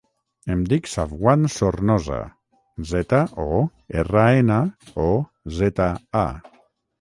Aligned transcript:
Em 0.53 0.61
dic 0.69 0.87
Safwan 0.91 1.43
Zornoza: 1.55 2.17
zeta, 2.93 3.19
o, 3.45 3.61
erra, 4.05 4.25
ena, 4.39 4.59
o, 5.05 5.07
zeta, 5.61 5.93
a. 6.25 6.27